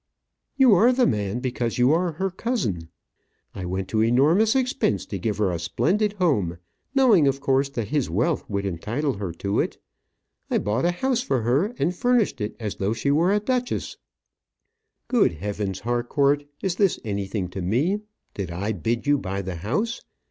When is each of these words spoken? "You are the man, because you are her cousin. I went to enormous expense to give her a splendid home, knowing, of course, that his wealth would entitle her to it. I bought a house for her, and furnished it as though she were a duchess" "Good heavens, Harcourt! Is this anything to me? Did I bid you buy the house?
"You 0.57 0.73
are 0.73 0.91
the 0.91 1.05
man, 1.05 1.41
because 1.41 1.77
you 1.77 1.91
are 1.91 2.13
her 2.13 2.31
cousin. 2.31 2.89
I 3.53 3.65
went 3.65 3.87
to 3.89 4.01
enormous 4.01 4.55
expense 4.55 5.05
to 5.05 5.19
give 5.19 5.37
her 5.37 5.51
a 5.51 5.59
splendid 5.59 6.13
home, 6.13 6.57
knowing, 6.95 7.27
of 7.27 7.39
course, 7.39 7.69
that 7.69 7.89
his 7.89 8.09
wealth 8.09 8.43
would 8.49 8.65
entitle 8.65 9.13
her 9.17 9.31
to 9.33 9.59
it. 9.59 9.77
I 10.49 10.57
bought 10.57 10.85
a 10.85 10.91
house 10.91 11.21
for 11.21 11.43
her, 11.43 11.75
and 11.77 11.95
furnished 11.95 12.41
it 12.41 12.55
as 12.59 12.77
though 12.77 12.93
she 12.93 13.11
were 13.11 13.31
a 13.31 13.39
duchess" 13.39 13.97
"Good 15.07 15.33
heavens, 15.33 15.81
Harcourt! 15.81 16.45
Is 16.63 16.77
this 16.77 16.99
anything 17.05 17.47
to 17.49 17.61
me? 17.61 18.01
Did 18.33 18.49
I 18.49 18.71
bid 18.71 19.05
you 19.05 19.19
buy 19.19 19.43
the 19.43 19.57
house? 19.57 20.01